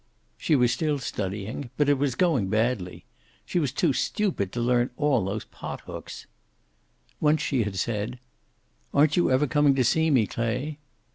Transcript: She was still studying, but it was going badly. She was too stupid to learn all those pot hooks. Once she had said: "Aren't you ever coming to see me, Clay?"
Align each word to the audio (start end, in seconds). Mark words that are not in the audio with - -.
She 0.35 0.55
was 0.55 0.71
still 0.73 0.97
studying, 0.97 1.69
but 1.77 1.87
it 1.87 1.99
was 1.99 2.15
going 2.15 2.47
badly. 2.47 3.05
She 3.45 3.59
was 3.59 3.71
too 3.71 3.93
stupid 3.93 4.51
to 4.51 4.59
learn 4.59 4.89
all 4.97 5.23
those 5.23 5.45
pot 5.45 5.81
hooks. 5.81 6.25
Once 7.19 7.43
she 7.43 7.61
had 7.61 7.75
said: 7.75 8.17
"Aren't 8.95 9.15
you 9.15 9.29
ever 9.29 9.45
coming 9.45 9.75
to 9.75 9.83
see 9.83 10.09
me, 10.09 10.25
Clay?" 10.25 10.79